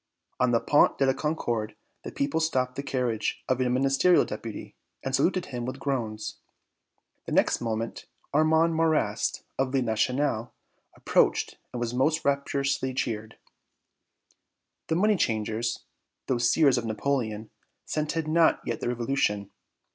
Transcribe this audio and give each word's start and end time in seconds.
On 0.39 0.49
the 0.49 0.59
Pont 0.59 0.97
de 0.97 1.05
la 1.05 1.13
Concorde 1.13 1.75
the 2.03 2.11
people 2.11 2.39
stopped 2.39 2.73
the 2.75 2.81
carriage 2.81 3.43
of 3.47 3.61
a 3.61 3.69
Ministerial 3.69 4.25
Deputy 4.25 4.73
and 5.03 5.15
saluted 5.15 5.45
him 5.45 5.63
with 5.63 5.77
groans. 5.79 6.39
The 7.27 7.31
next 7.33 7.61
moment 7.61 8.07
Armand 8.33 8.73
Marrast, 8.75 9.43
of 9.59 9.71
"Le 9.71 9.83
National," 9.83 10.55
approached 10.95 11.59
and 11.71 11.79
was 11.79 11.93
most 11.93 12.25
rapturously 12.25 12.95
cheered. 12.95 13.37
The 14.87 14.95
money 14.95 15.17
changers, 15.17 15.83
those 16.25 16.49
seers 16.51 16.79
of 16.79 16.85
Napoleon, 16.85 17.51
scented 17.85 18.27
not 18.27 18.59
yet 18.65 18.79
the 18.79 18.89
revolution. 18.89 19.51